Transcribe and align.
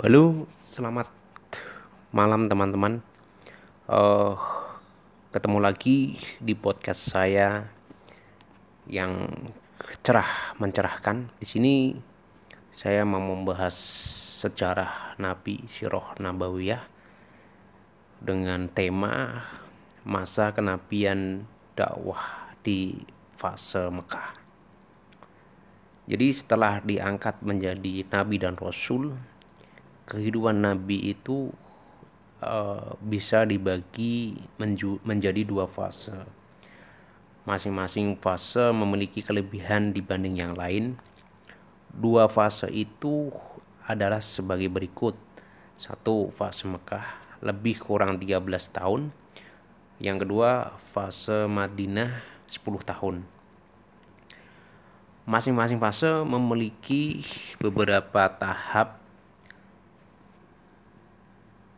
Halo, 0.00 0.48
selamat 0.64 1.12
malam 2.08 2.48
teman-teman. 2.48 3.04
Uh, 3.84 4.32
ketemu 5.28 5.60
lagi 5.60 6.16
di 6.40 6.56
podcast 6.56 7.12
saya 7.12 7.68
yang 8.88 9.28
cerah 10.00 10.56
mencerahkan. 10.56 11.28
Di 11.36 11.44
sini 11.44 11.92
saya 12.72 13.04
mau 13.04 13.20
membahas 13.20 13.76
sejarah 14.40 15.20
Nabi 15.20 15.68
Siroh 15.68 16.16
Nabawiyah 16.16 16.80
dengan 18.24 18.72
tema 18.72 19.44
masa 20.08 20.56
kenabian 20.56 21.44
dakwah 21.76 22.56
di 22.64 23.04
fase 23.36 23.92
Mekah. 23.92 24.32
Jadi 26.08 26.32
setelah 26.32 26.80
diangkat 26.80 27.44
menjadi 27.44 28.08
nabi 28.08 28.40
dan 28.40 28.56
rasul, 28.56 29.12
kehidupan 30.10 30.58
Nabi 30.58 31.14
itu 31.14 31.54
uh, 32.42 32.98
bisa 32.98 33.46
dibagi 33.46 34.34
menjadi 35.06 35.46
dua 35.46 35.70
fase. 35.70 36.12
Masing-masing 37.46 38.18
fase 38.18 38.74
memiliki 38.74 39.22
kelebihan 39.22 39.94
dibanding 39.94 40.42
yang 40.42 40.52
lain. 40.58 40.98
Dua 41.90 42.26
fase 42.26 42.66
itu 42.74 43.30
adalah 43.86 44.18
sebagai 44.18 44.66
berikut. 44.66 45.14
Satu 45.80 46.28
fase 46.36 46.68
Mekah 46.68 47.06
lebih 47.40 47.80
kurang 47.80 48.20
13 48.20 48.44
tahun. 48.76 49.14
Yang 49.96 50.28
kedua 50.28 50.76
fase 50.92 51.48
Madinah 51.48 52.20
10 52.50 52.60
tahun. 52.84 53.24
Masing-masing 55.24 55.78
fase 55.80 56.10
memiliki 56.26 57.24
beberapa 57.62 58.28
tahap 58.28 59.00